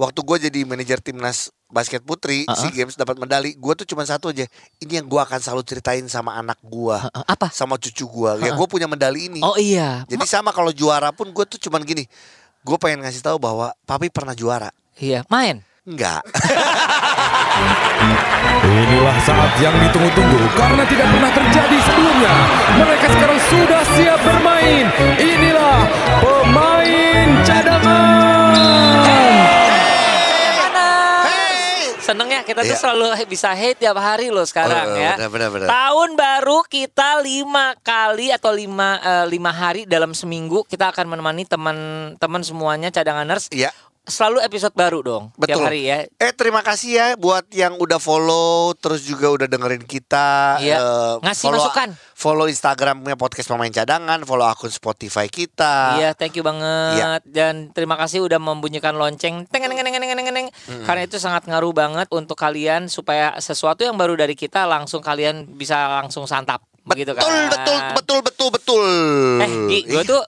[0.00, 2.56] waktu gue jadi manajer timnas basket putri Uh-uh.
[2.56, 4.48] SEA Games dapat medali, gue tuh cuma satu aja.
[4.80, 7.52] Ini yang gue akan selalu ceritain sama anak gue, Eh, Apa?
[7.52, 8.30] sama cucu gue.
[8.40, 9.44] Ya gue punya medali ini.
[9.44, 10.08] Oh iya.
[10.08, 12.08] Jadi sama kalau juara pun gue tuh cuman gini.
[12.60, 14.72] Gue pengen ngasih tahu bahwa papi pernah juara.
[14.96, 15.60] Iya, main.
[15.84, 16.20] Enggak.
[18.60, 21.06] Inilah saat yang ditunggu-tunggu karena tidak
[32.60, 32.82] Ya kita tuh Iya.
[32.84, 35.16] selalu bisa hate tiap hari loh sekarang Oh, ya.
[35.16, 35.68] benar, benar, benar.
[35.68, 41.44] Tahun baru kita lima kali atau lima eh, lima hari dalam seminggu kita akan menemani
[41.44, 43.48] teman-teman semuanya cadanganers.
[43.48, 43.72] Iya.
[44.00, 45.54] Selalu episode baru dong Betul.
[45.54, 46.02] tiap hari ya.
[46.18, 50.58] Eh terima kasih ya buat yang udah follow terus juga udah dengerin kita.
[50.58, 50.76] Iya.
[50.76, 51.88] Eh, Ngasih follow, masukan.
[52.20, 55.96] Follow Instagramnya podcast pemain cadangan, follow akun Spotify kita.
[55.96, 57.00] Iya, thank you banget.
[57.00, 57.24] Iya.
[57.24, 59.48] Dan terima kasih udah membunyikan lonceng.
[59.48, 60.48] Teng teng teng teng teng teng.
[60.84, 65.48] Karena itu sangat ngaruh banget untuk kalian supaya sesuatu yang baru dari kita langsung kalian
[65.56, 66.60] bisa langsung santap.
[66.84, 67.48] Begitu Betul, kan.
[67.56, 68.84] betul, betul, betul, betul.
[69.40, 70.20] Eh, Gi, gue tuh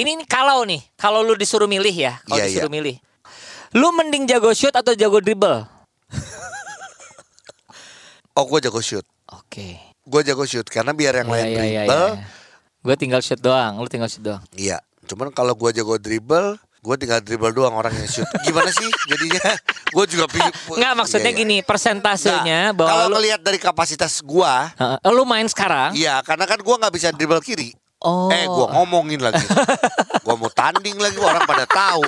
[0.00, 2.76] ini nih kalau nih, kalau lu disuruh milih ya, kalau Iya, disuruh iya.
[2.80, 2.96] milih.
[3.76, 5.60] Lu mending jago shoot atau jago dribble?
[8.34, 9.06] Oh, gue jago shoot.
[9.30, 9.93] Oke.
[10.04, 12.12] Gue jago shoot karena biar yang lain dribble.
[12.78, 14.44] Gue tinggal shoot doang, lu tinggal shoot doang.
[14.52, 14.76] Iya.
[15.04, 18.28] Cuman kalau gue jago dribble, gue tinggal dribble doang orang yang shoot.
[18.44, 19.40] Gimana sih jadinya?
[19.94, 20.26] Gue juga.
[20.26, 21.42] Enggak maksudnya Iya, iya.
[21.46, 25.94] gini, persentasenya Nah, bahwa kalau lu ngelihat dari kapasitas gue, Heeh, lu main sekarang.
[25.94, 27.70] iya karena kan gue nggak bisa dribble kiri.
[28.02, 28.26] Oh.
[28.26, 29.38] Eh, gue ngomongin lagi.
[30.26, 32.02] gue mau tanding lagi orang pada tahu.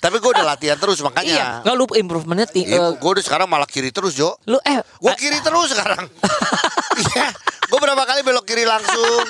[0.00, 1.44] Tapi gue udah latihan terus Iya, makanya.
[1.62, 4.34] enggak lu improvementnya Iya, eh, gue udah sekarang malah kiri terus Jo.
[4.50, 6.10] lu eh Gue eh, kiri terus sekarang.
[7.10, 7.28] Iya,
[7.66, 9.24] gue berapa kali belok kiri langsung.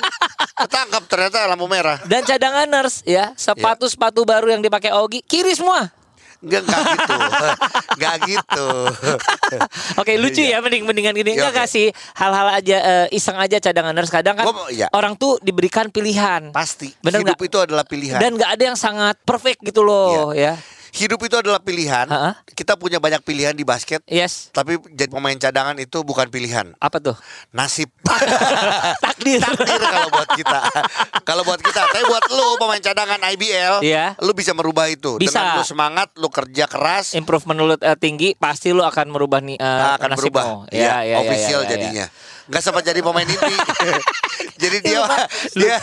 [0.57, 1.97] Ketangkap ternyata lampu merah.
[2.05, 5.89] dan cadanganers ya, sepatu-sepatu baru yang dipakai Ogi kiri semua.
[6.41, 7.13] Enggak, enggak gitu.
[8.01, 8.67] Enggak gitu.
[10.01, 11.61] Oke lucu ya mending mendingan gini Iya, enggak oke.
[11.69, 11.85] kasih
[12.17, 14.89] hal-hal aja eh, iseng aja cadanganers kadang kan Gua iya.
[14.89, 16.49] orang tuh diberikan pilihan.
[16.49, 16.89] Pasti.
[16.97, 18.17] Bener hidup itu adalah pilihan.
[18.17, 20.57] Dan nggak ada yang sangat perfect gitu loh ya.
[20.91, 22.07] Hidup itu adalah pilihan.
[22.07, 22.43] Ha-ha.
[22.45, 24.03] Kita punya banyak pilihan di basket.
[24.07, 24.51] Yes.
[24.51, 26.75] Tapi jadi pemain cadangan itu bukan pilihan.
[26.77, 27.15] Apa tuh?
[27.55, 27.87] Nasib.
[29.03, 29.39] Takdir.
[29.39, 30.59] Takdir kalau buat kita.
[31.23, 31.79] kalau buat kita.
[31.87, 33.81] Tapi buat lu pemain cadangan IBL.
[33.81, 34.19] Iya.
[34.19, 35.15] Lu bisa merubah itu.
[35.17, 35.39] Bisa.
[35.39, 37.15] Dengan lu semangat, lu kerja keras.
[37.15, 40.19] Improvement lu eh, tinggi, pasti lu akan merubah nih eh, akan nasibmu.
[40.19, 40.45] berubah.
[40.69, 41.71] Ya, ya, ya, official ya, ya, ya.
[41.71, 42.05] jadinya.
[42.51, 43.55] Nggak sempat jadi pemain inti.
[44.61, 45.75] jadi dia Lu kan- dia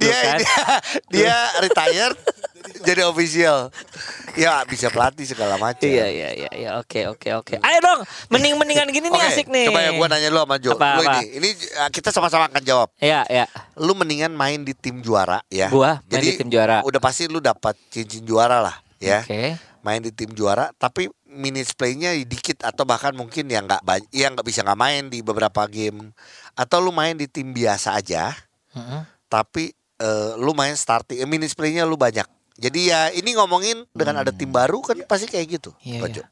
[0.00, 0.56] dia kan- dia,
[1.12, 2.16] dia retired
[2.84, 3.68] jadi official.
[4.34, 5.84] Ya bisa pelatih segala macam.
[5.84, 7.54] Iya iya iya iya oke oke oke.
[7.60, 8.00] Ayo dong,
[8.32, 9.68] mending mendingan gini nih Oke, asik nih.
[9.68, 10.70] Coba ya gua nanya lu sama Jo.
[10.74, 11.12] Apa, Lu apa?
[11.20, 11.48] ini, ini
[11.78, 12.88] uh, kita sama-sama akan jawab.
[12.98, 13.44] Iya iya.
[13.76, 15.68] Lu mendingan main di tim juara ya.
[15.68, 16.80] Gua main Jadi di tim juara.
[16.82, 19.22] Udah pasti lu dapat cincin juara lah ya.
[19.22, 19.60] Oke.
[19.84, 23.82] Main di tim juara tapi minutes playnya dikit atau bahkan mungkin yang nggak
[24.14, 26.14] yang nggak bisa nggak main di beberapa game
[26.54, 28.30] atau lu main di tim biasa aja
[28.70, 29.02] Heeh.
[29.26, 32.24] tapi eh, lu main starting eh, minutes playnya lu banyak
[32.54, 36.24] jadi ya ini ngomongin dengan ada tim baru kan pasti kayak gitu Iya, iya.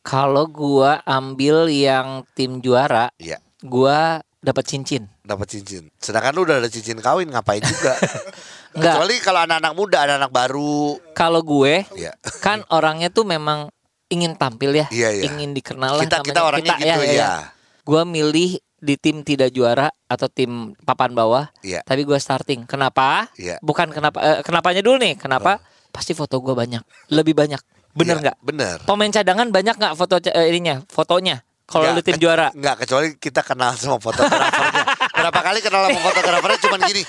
[0.00, 5.08] Kalau gua ambil yang tim juara, Iya gua dapat cincin.
[5.24, 7.96] dapat cincin sedangkan lu udah ada cincin kawin ngapain juga
[8.76, 9.00] Enggak.
[9.00, 12.12] kecuali kalau anak-anak muda anak-anak baru Kalau gue Iya.
[12.44, 13.72] kan orangnya tuh memang
[14.12, 15.22] ingin tampil ya, Iya, iya.
[15.24, 17.48] ingin dikenal lah kita kita orangnya gitu ya,
[17.88, 21.80] Gua milih di tim tidak juara atau tim papan bawah, Iya.
[21.82, 22.68] tapi gua starting.
[22.68, 23.32] Kenapa?
[23.34, 23.56] Iya.
[23.64, 25.16] Bukan kenapa eh, kenapanya dulu nih.
[25.16, 25.64] Kenapa?
[25.88, 27.58] Pasti foto gua banyak, lebih banyak.
[27.94, 28.36] Bener Iya, nggak?
[28.42, 31.40] bener Pemain cadangan banyak nggak foto eh, ininya, fotonya?
[31.64, 32.52] Kalau lu tim juara.
[32.52, 34.84] Nggak, kecuali kita kenal sama fotografernya
[35.16, 37.02] berapa kali kenal sama fotografernya cuman gini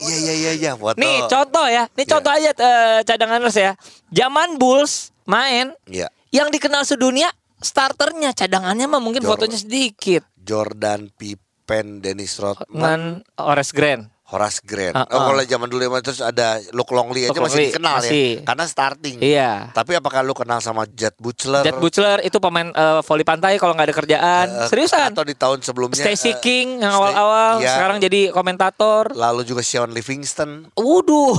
[0.00, 2.12] iya iya iya iya foto Nih contoh ya, nih Iya.
[2.16, 3.72] contoh aja eh, cadanganers ya.
[4.08, 6.08] Zaman Bulls main Iya.
[6.32, 7.28] yang dikenal sedunia
[7.60, 10.24] starternya, cadangannya mah mungkin Jor- fotonya sedikit.
[10.36, 14.08] Jordan Pippen Dennis Rodman Horace Grant.
[14.30, 14.94] Horace Grant.
[14.94, 15.10] Uh-uh.
[15.10, 18.26] Oh, kalau zaman dulu emang terus ada Luke Longley aja Luke masih Longley, dikenal masih.
[18.30, 18.42] ya.
[18.46, 19.16] Karena starting.
[19.18, 19.50] Iya.
[19.70, 21.66] Tapi apakah lu kenal sama Jet Butler?
[21.66, 24.46] Jet Butler itu pemain eh, voli pantai kalau nggak ada kerjaan.
[24.46, 25.10] Eh, Seriusan.
[25.10, 27.74] Atau di tahun sebelumnya Stacy eh, King yang awal-awal iya.
[27.74, 29.10] sekarang jadi komentator.
[29.12, 30.70] Lalu juga Sean Livingston.
[30.78, 31.34] Waduh.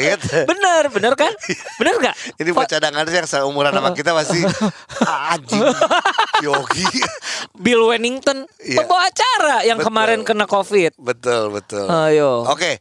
[0.00, 0.20] Ingat?
[0.50, 1.32] bener, bener kan?
[1.76, 2.14] Bener nggak?
[2.40, 4.48] Ini buat cadangan yang seumuran sama kita masih
[5.04, 5.60] "Ah, anjing.
[6.40, 6.86] Yogi.
[7.58, 8.80] Bill Wennington, Iya.
[8.80, 9.88] pembawa acara yang Betul.
[9.90, 10.94] kemarin kena COVID.
[10.96, 11.86] betul, betul.
[12.06, 12.46] Ayo.
[12.46, 12.78] Oke,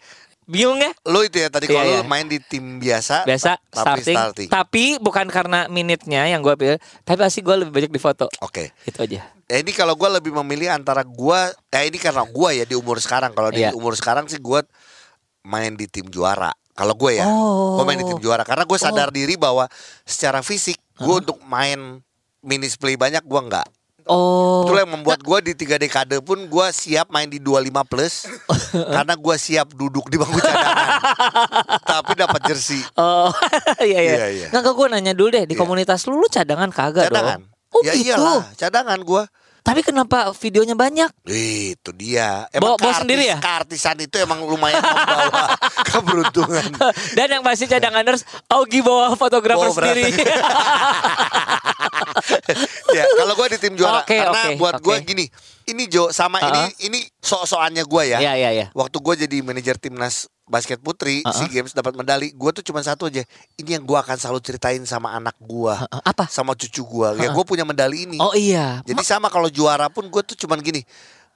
[0.48, 0.96] Bingung ya?
[1.04, 2.00] lu itu ya tadi Iya, kalau iya.
[2.00, 4.48] lu main di tim biasa, Biasa tapi starting, starting.
[4.48, 8.32] Tapi bukan karena minitnya yang gue pilih, tapi pasti gue lebih banyak di foto.
[8.40, 8.72] Oke.
[8.88, 9.28] Itu aja.
[9.48, 13.00] Ya ini kalau gua lebih memilih antara gua, ya ini karena gua ya di umur
[13.00, 13.32] sekarang.
[13.32, 13.72] Kalau di Iya.
[13.72, 14.60] umur sekarang sih gua
[15.48, 16.52] main di tim juara.
[16.76, 17.80] Kalau gue ya, Oh.
[17.80, 19.66] gue main di tim juara karena gue sadar diri bahwa
[20.06, 22.04] secara fisik gue untuk main
[22.46, 23.68] mini play banyak gue nggak.
[24.08, 24.64] Oh.
[24.64, 28.24] Itulah yang membuat gue di tiga dekade pun gue siap main di 25 plus
[28.96, 30.88] karena gue siap duduk di bangku cadangan.
[31.84, 32.80] Tapi dapat jersey.
[32.96, 33.28] Oh,
[33.84, 34.16] iya iya.
[34.16, 34.48] Iya, iya.
[34.50, 35.60] Nggak, gue nanya dulu deh di Iya.
[35.60, 37.44] komunitas lu, lu cadangan kagak Cadangan.
[37.44, 37.52] dong?
[37.70, 38.16] Oh ya gitu.
[38.16, 39.24] iyalah, cadangan gue.
[39.60, 41.12] Tapi kenapa videonya banyak?
[41.28, 42.48] Itu dia.
[42.56, 43.36] Bawa- bawa sendiri ya?
[43.36, 45.52] Keartisan itu emang lumayan membawa
[45.92, 46.72] keberuntungan.
[47.12, 50.08] Dan yang pasti cadanganers, Augie bawa fotografer Bawa sendiri.
[52.94, 55.06] ya, kalau gue di tim juara Oke, karena oke, buat gue oke.
[55.06, 55.26] gini,
[55.66, 56.86] ini Jo sama ini Uh-uh.
[56.90, 58.18] ini sok-sokannya gue ya.
[58.20, 58.66] Iya iya iya.
[58.74, 61.32] Waktu gue jadi manajer timnas basket putri Uh-uh.
[61.32, 63.22] SEA Games dapat medali, gue tuh cuma satu aja.
[63.56, 66.26] Ini yang gue akan selalu ceritain sama anak gue, Eh, Apa?
[66.26, 67.08] sama cucu gue.
[67.20, 68.18] Ya gue punya medali ini.
[68.18, 68.82] Oh iya.
[68.84, 70.82] Jadi sama kalau juara pun gue tuh cuman gini.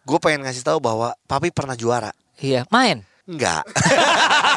[0.01, 2.09] Gue pengen ngasih tahu bahwa papi pernah juara.
[2.41, 3.05] Iya, main.
[3.29, 3.61] Enggak.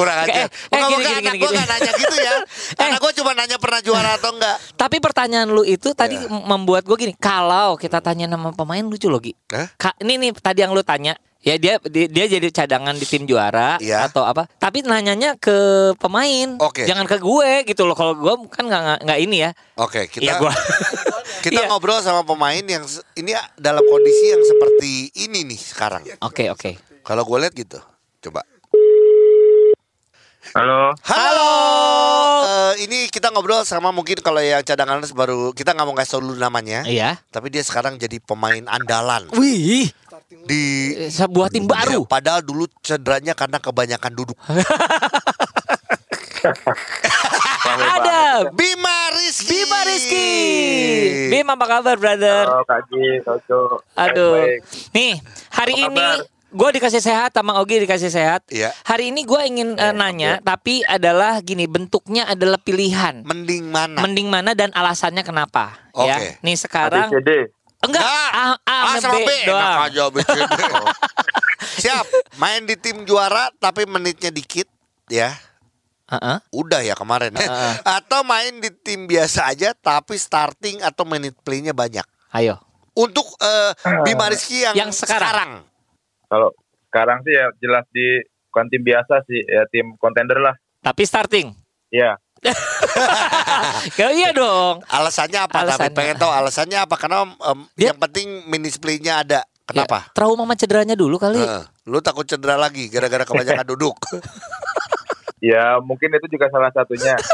[0.00, 0.40] Kurang Eh, aja.
[0.40, 2.34] eh, Enggak, gini, bukan, gini, anak gue gak nanya gitu ya.
[2.78, 4.56] Karena gue cuma nanya pernah juara atau enggak.
[4.74, 9.06] Tapi pertanyaan lu itu tadi m- membuat gue gini, kalau kita tanya nama pemain lucu
[9.06, 9.36] loh, Gi.
[9.48, 9.68] Hah?
[9.76, 13.24] Ka- ini nih tadi yang lu tanya, ya dia dia, dia jadi cadangan di tim
[13.24, 14.04] juara Iya.
[14.06, 14.48] atau apa?
[14.54, 15.56] Tapi nanyanya ke
[15.96, 16.84] pemain, Oke.
[16.84, 17.92] jangan ke gue gitu loh.
[17.92, 19.50] Kalau gue kan nggak nggak- ini ya.
[19.76, 20.52] Oke, kita Iya gue.
[21.44, 21.68] kita Iya.
[21.68, 26.02] ngobrol sama pemain yang ini dalam kondisi yang seperti ini nih sekarang.
[26.20, 26.76] Oke oke.
[27.00, 27.80] Kalau gue lihat gitu.
[28.20, 28.44] Coba.
[30.50, 31.52] Halo, Halo.
[32.42, 36.34] Eh, ini kita ngobrol sama mungkin kalau yang cadangan baru kita nggak mau ngasih dulu
[36.34, 36.82] namanya.
[36.82, 37.22] Iya.
[37.30, 39.94] Tapi dia sekarang jadi pemain andalan Wih,
[40.50, 40.62] di
[40.98, 42.02] eh, sebuah tim baru.
[42.02, 44.34] Iya, padahal dulu cederanya karena kebanyakan duduk.
[47.70, 49.54] Ada Bima Rizky.
[49.54, 50.30] Bima Rizky.
[51.30, 52.50] Bim apa kabar, brother?
[52.50, 52.90] Halo Kak.
[53.94, 54.34] Aduh.
[54.34, 54.60] Baik-baik.
[54.98, 55.22] Nih,
[55.54, 56.39] hari Apa ini kabar?
[56.50, 58.42] Gue dikasih sehat sama Ogi dikasih sehat.
[58.50, 58.74] Iya.
[58.82, 63.22] Hari ini gue ingin eh, nanya, tapi adalah gini bentuknya adalah pilihan.
[63.22, 63.98] Mending mana?
[64.02, 65.78] Mending mana dan alasannya kenapa?
[65.94, 66.10] Oke.
[66.10, 66.16] Ya.
[66.42, 67.54] Nih sekarang ABCD.
[67.80, 69.30] enggak A, A, A sama B, B.
[69.46, 69.62] doang.
[69.62, 70.60] Enak aja BCD.
[71.86, 72.06] Siap.
[72.36, 74.66] Main di tim juara tapi menitnya dikit
[75.06, 75.32] ya.
[76.10, 76.36] Heeh.
[76.50, 77.30] Udah ya kemarin.
[77.38, 77.72] Heeh.
[78.02, 82.04] atau main di tim biasa aja tapi starting atau menit playnya banyak.
[82.34, 82.58] Ayo.
[82.90, 83.70] Untuk eh,
[84.02, 85.69] Bima Rizky yang, Yang sekarang.
[86.30, 86.54] Kalau
[86.86, 90.54] sekarang sih ya jelas di bukan tim biasa sih, ya tim kontender lah.
[90.80, 91.50] Tapi starting.
[91.90, 92.14] Ya,
[93.98, 94.80] Ya, iya dong.
[94.86, 95.58] Alasannya apa?
[95.60, 95.92] Tapi Alasannya.
[95.92, 96.94] pengen tahu alasannya apa?
[96.94, 99.40] Karena em, Dia- yang penting minute playnya ada.
[99.66, 100.06] Kenapa?
[100.06, 101.38] Ya, trauma sama cederanya dulu kali.
[101.38, 101.64] Heeh.
[101.84, 103.98] lu takut cedera lagi gara-gara kebanyakan duduk.
[105.42, 107.18] ya mungkin itu juga salah satunya.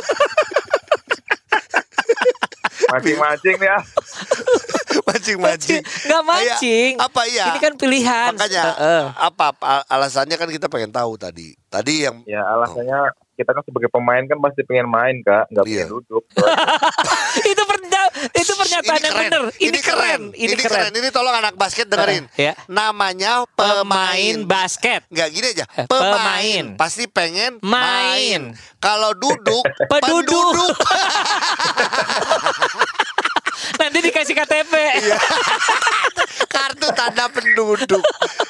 [2.86, 3.82] Mancing-mancing nih ah.
[5.28, 5.80] Mancing-mancing.
[5.82, 6.90] Nggak mancing.
[6.96, 7.44] Apa iya?
[7.48, 8.30] Ini kan pilihan.
[8.32, 9.02] Makanya Heeh.
[9.12, 11.52] apa, apa alasannya kan kita pengen tahu tadi.
[11.66, 15.74] Tadi yang Ya alasannya kita kan sebagai pemain kan pasti pengen main kak, nggak Iya.
[15.82, 16.22] pengen duduk.
[17.44, 17.94] itu pernya-
[18.32, 19.42] itu pernyataan yang benar.
[19.52, 20.20] Ini, keren.
[20.32, 20.90] Ini, keren.
[20.90, 22.24] Ini tolong anak basket dengerin.
[22.32, 22.52] Eh, ya.
[22.64, 25.04] Namanya Pemain pemain basket.
[25.10, 25.64] Nggak gini aja.
[25.74, 26.12] Eh, Pemain.
[26.14, 26.64] pemain.
[26.76, 27.76] Pasti pengen Main.
[28.56, 28.72] main.
[28.78, 30.32] Kalau duduk, Penduduk.
[30.32, 30.76] penduduk.
[33.76, 34.72] Nanti dikasih KTP.
[35.02, 35.16] Iya.
[36.54, 38.02] Kartu tanda penduduk.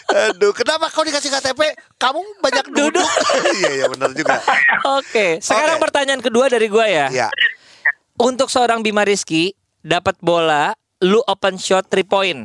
[0.09, 1.61] Aduh, kenapa kau dikasih KTP?
[1.97, 2.95] Kamu banyak Duduk.
[2.97, 3.11] duduk.
[3.57, 4.39] Iya, iya benar juga.
[4.97, 5.85] Oke, sekarang Oke.
[5.85, 7.07] pertanyaan kedua dari gua ya.
[7.09, 7.29] Iya.
[8.17, 12.41] Untuk seorang Bima Rizky dapat bola, lu open shot 3 point.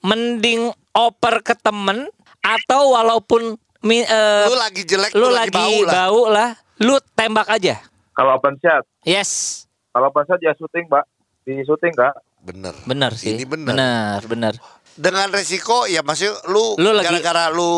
[0.00, 2.08] Mending oper ke temen
[2.40, 5.92] atau walaupun mi- eh, Lu lagi jelek, lu lu, lagi bau lah.
[5.92, 7.76] bau lah, lu tembak aja.
[8.10, 9.64] Kalau open shot, Yes.
[9.90, 11.04] kalau open shot ya syuting mbak,
[11.42, 12.14] di syuting kak.
[12.40, 12.72] Bener.
[12.82, 13.32] Benar sih.
[13.32, 13.72] Ini benar.
[13.72, 14.54] Benar, benar.
[14.90, 17.70] Dengan resiko ya maksudnya lu, Lu lagi- gara-gara lu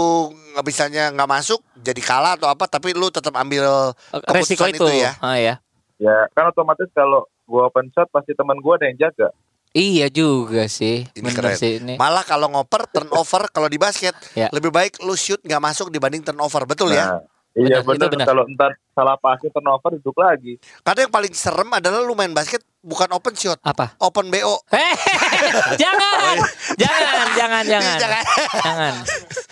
[0.52, 3.92] nggak bisanya nggak masuk jadi kalah atau apa tapi lu tetap ambil
[4.28, 4.86] Resiko keputusan itu.
[4.98, 5.12] ya.
[5.18, 5.54] Ah ya.
[5.96, 9.30] Ya kan otomatis kalau gua open shot pasti teman gua ada yang jaga.
[9.70, 11.08] Iya juga sih.
[11.10, 11.56] Ini Benar keren.
[11.56, 11.94] sih ini.
[11.96, 14.50] Malah kalau ngoper turnover kalau di basket Ya.
[14.50, 17.22] lebih baik lu shoot nggak masuk dibanding turnover betul ya.
[17.52, 18.26] Iya Benar, benar.
[18.26, 20.56] Kalau ntar salah passing turnover duduk lagi.
[20.80, 23.92] Karena yang paling serem adalah lu main basket bukan open shot, Apa?
[23.98, 24.56] open BO.
[24.68, 24.94] Eh,
[25.82, 26.36] jangan,
[26.74, 28.24] jangan, jangan, jangan, Jangan.
[28.58, 28.94] jangan.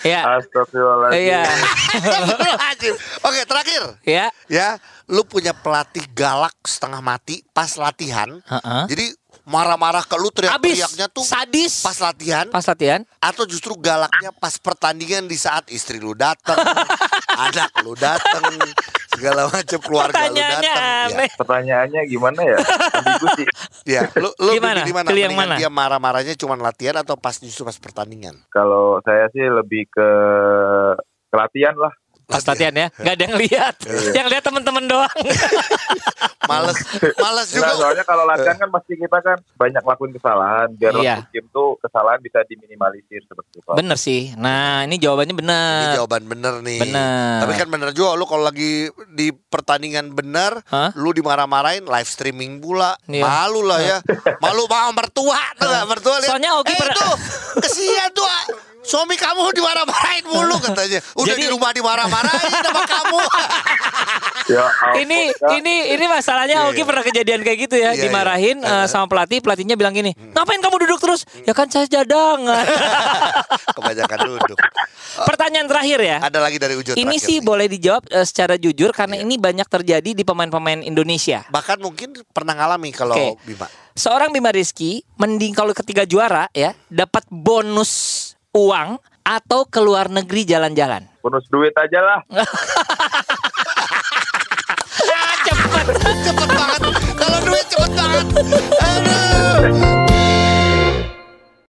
[0.00, 1.21] Ya, Astagfirullahaladzim.
[1.21, 1.42] iya.
[3.21, 4.26] Oke terakhir ya.
[4.49, 4.69] ya
[5.07, 8.40] lu punya pelatih galak setengah mati pas latihan.
[8.40, 8.83] Heeh.
[8.88, 9.07] Jadi
[9.44, 11.80] marah-marah ke lu Abis, teriak-teriaknya tuh sadis.
[11.80, 13.00] pas latihan Pas latihan.
[13.18, 16.56] atau justru galaknya pas pertandingan di saat istri lu datang,
[17.47, 18.42] anak lu datang,
[19.11, 21.09] segala macam keluarga lu datang.
[21.11, 21.30] aneh.
[21.35, 22.56] Pertanyaannya gimana ya?
[23.37, 23.47] Sih.
[23.87, 24.20] Ya, ya.
[24.20, 24.82] Lu, lu Gimana?
[24.82, 25.09] pilih mana?
[25.09, 25.54] Pilih yang mana?
[25.56, 28.37] Dia marah-marahnya cuma latihan atau pas justru pas pertandingan?
[28.49, 30.09] Kalau saya sih lebih ke
[31.30, 31.92] ke latihan lah.
[32.30, 32.87] Pas latihan ya.
[32.94, 33.75] Gak ada yang lihat.
[34.12, 35.10] yang lihat teman-teman doang.
[36.50, 36.82] Males,
[37.14, 37.62] males juga.
[37.62, 41.14] Nah, soalnya kalau latihan kan pasti kita kan banyak lakuin kesalahan biar Iya.
[41.20, 43.70] waktu game tuh kesalahan bisa diminimalisir seperti itu.
[43.70, 44.34] bener sih.
[44.34, 45.90] Nah ini jawabannya Ini bener.
[45.94, 46.80] jawaban bener nih.
[46.80, 47.38] Bener.
[47.38, 50.90] Tapi kan bener juga lu kalau lagi di pertandingan bener, Hah?
[50.96, 52.99] lu dimarah-marahin live streaming pula.
[53.06, 53.22] Iya.
[53.22, 53.96] Malu lah ya.
[54.40, 55.84] Malu sama mertua tuh nggak?
[55.87, 56.30] mertua lihat.
[56.30, 57.12] Soalnya Oki eh, pernah- tuh
[57.62, 58.26] kesian tuh.
[58.80, 60.99] Suami kamu dimarah-marahin mulu katanya.
[61.14, 63.18] Udah Jadi- di rumah dimarah-marahin sama kamu.
[64.49, 65.49] Ya, ampun, Ini ya.
[65.54, 66.88] ini ini masalahnya Iya, Oki iya.
[66.88, 68.66] pernah kejadian kayak gitu ya, Iya, dimarahin iya.
[68.66, 68.82] Hmm.
[68.82, 71.22] eh, sama pelatih, pelatihnya bilang gini, ngapain kamu duduk terus?
[71.46, 72.66] Ya kan saya jadangan.
[73.78, 74.58] Kebanyakan duduk.
[75.22, 76.18] Pertanyaan terakhir ya.
[76.18, 77.46] Ada lagi dari Ujut Ini sih nih.
[77.46, 79.22] boleh dijawab eh, secara jujur karena Iya.
[79.22, 81.46] ini banyak terjadi di pemain-pemain Indonesia.
[81.46, 83.38] Bahkan mungkin pernah ngalami kalau Oke.
[83.44, 83.70] Bima.
[83.92, 90.42] Seorang Bima Rizky mending kalau ketiga juara ya dapat bonus uang atau ke luar negeri
[90.42, 91.07] jalan-jalan.
[91.23, 92.21] bonus duit aja lah.
[95.07, 95.87] Ah, cepet.
[96.25, 96.83] Cepet banget.
[97.14, 98.26] Kalau duit cepet banget.
[98.80, 100.00] Aduh.